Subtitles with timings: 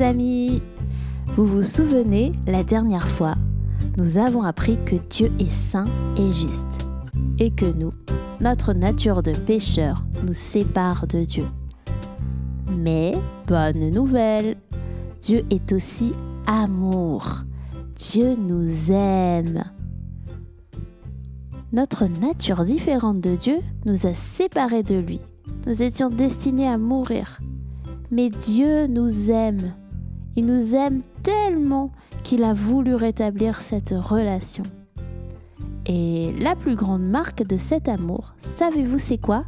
[0.00, 0.62] amis
[1.36, 3.34] Vous vous souvenez, la dernière fois,
[3.96, 6.86] nous avons appris que Dieu est saint et juste,
[7.38, 7.92] et que nous,
[8.40, 11.46] notre nature de pécheur, nous sépare de Dieu.
[12.78, 13.12] Mais,
[13.46, 14.56] bonne nouvelle,
[15.20, 16.12] Dieu est aussi
[16.46, 17.44] amour.
[17.96, 19.64] Dieu nous aime.
[21.72, 25.20] Notre nature différente de Dieu nous a séparés de lui.
[25.66, 27.40] Nous étions destinés à mourir.
[28.10, 29.74] Mais Dieu nous aime.
[30.36, 31.90] Il nous aime tellement
[32.22, 34.64] qu'il a voulu rétablir cette relation.
[35.86, 39.44] Et la plus grande marque de cet amour, savez-vous c'est quoi?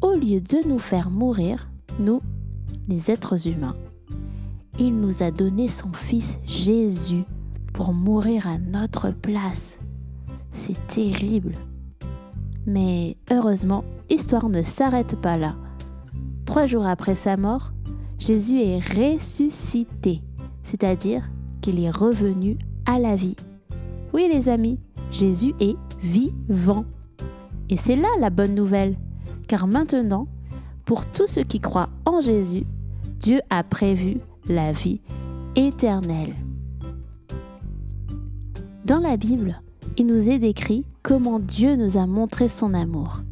[0.00, 2.20] Au lieu de nous faire mourir, nous,
[2.88, 3.76] les êtres humains,
[4.78, 7.24] il nous a donné son Fils Jésus
[7.72, 9.78] pour mourir à notre place.
[10.52, 11.54] C'est terrible.
[12.66, 15.56] Mais heureusement, l'histoire ne s'arrête pas là.
[16.54, 17.72] Trois jours après sa mort,
[18.16, 20.22] Jésus est ressuscité,
[20.62, 21.28] c'est-à-dire
[21.60, 23.34] qu'il est revenu à la vie.
[24.12, 24.78] Oui les amis,
[25.10, 26.84] Jésus est vivant.
[27.70, 28.96] Et c'est là la bonne nouvelle,
[29.48, 30.28] car maintenant,
[30.84, 32.62] pour tous ceux qui croient en Jésus,
[33.18, 35.00] Dieu a prévu la vie
[35.56, 36.36] éternelle.
[38.84, 39.60] Dans la Bible,
[39.96, 43.24] il nous est décrit comment Dieu nous a montré son amour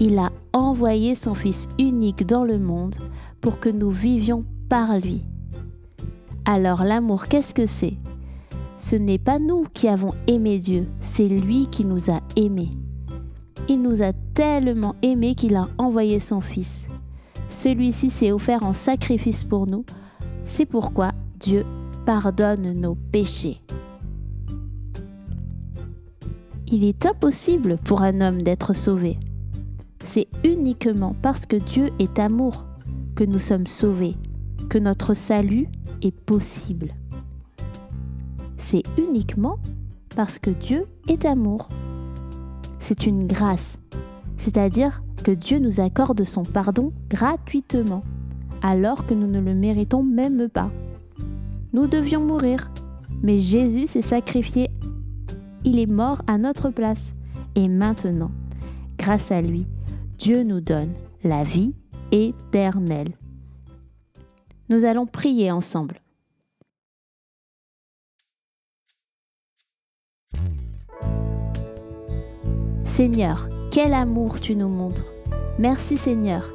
[0.00, 2.96] il a envoyé son Fils unique dans le monde
[3.40, 5.24] pour que nous vivions par lui.
[6.44, 7.94] Alors l'amour, qu'est-ce que c'est?
[8.78, 12.70] Ce n'est pas nous qui avons aimé Dieu, c'est lui qui nous a aimés.
[13.68, 16.88] Il nous a tellement aimés qu'il a envoyé son Fils.
[17.48, 19.84] Celui-ci s'est offert en sacrifice pour nous.
[20.44, 21.64] C'est pourquoi Dieu
[22.06, 23.60] pardonne nos péchés.
[26.68, 29.18] Il est impossible pour un homme d'être sauvé
[30.18, 32.64] c'est uniquement parce que Dieu est amour
[33.14, 34.16] que nous sommes sauvés,
[34.68, 35.68] que notre salut
[36.02, 36.94] est possible.
[38.56, 39.58] C'est uniquement
[40.16, 41.68] parce que Dieu est amour.
[42.80, 43.78] C'est une grâce,
[44.38, 48.02] c'est-à-dire que Dieu nous accorde son pardon gratuitement,
[48.60, 50.72] alors que nous ne le méritons même pas.
[51.72, 52.72] Nous devions mourir,
[53.22, 54.68] mais Jésus s'est sacrifié.
[55.64, 57.14] Il est mort à notre place.
[57.54, 58.32] Et maintenant,
[58.98, 59.66] grâce à lui,
[60.18, 61.74] Dieu nous donne la vie
[62.10, 63.16] éternelle.
[64.68, 66.00] Nous allons prier ensemble.
[72.82, 75.12] Seigneur, quel amour tu nous montres.
[75.56, 76.52] Merci Seigneur,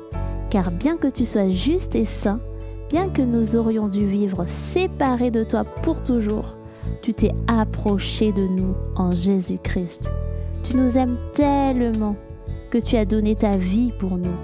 [0.50, 2.42] car bien que tu sois juste et saint,
[2.90, 6.58] bien que nous aurions dû vivre séparés de toi pour toujours,
[7.02, 10.12] tu t'es approché de nous en Jésus-Christ.
[10.64, 12.18] Tu nous aimes tellement
[12.74, 14.36] que tu as donné ta vie pour nous.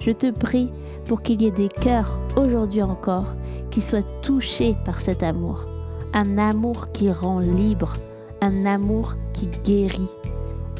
[0.00, 0.70] Je te prie
[1.04, 3.36] pour qu'il y ait des cœurs aujourd'hui encore
[3.70, 5.66] qui soient touchés par cet amour.
[6.14, 7.96] Un amour qui rend libre,
[8.40, 10.08] un amour qui guérit.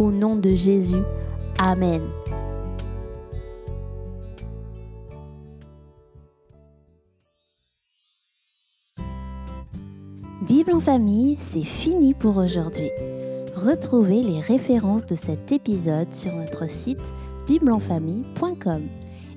[0.00, 1.02] Au nom de Jésus,
[1.58, 2.00] Amen.
[10.40, 12.90] Bible en famille, c'est fini pour aujourd'hui.
[13.56, 17.14] Retrouvez les références de cet épisode sur notre site
[17.46, 18.82] biblenfamille.com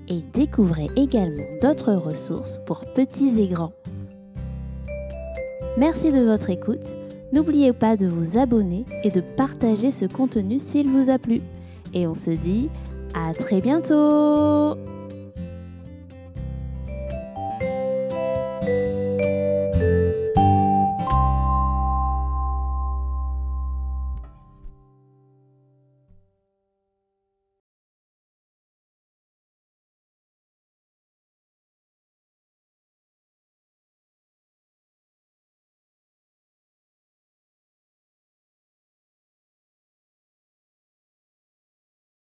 [0.07, 3.73] et découvrez également d'autres ressources pour petits et grands.
[5.77, 6.95] Merci de votre écoute.
[7.31, 11.41] N'oubliez pas de vous abonner et de partager ce contenu s'il vous a plu.
[11.93, 12.69] Et on se dit
[13.13, 14.75] à très bientôt